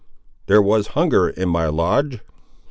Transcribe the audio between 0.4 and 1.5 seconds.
There was hunger in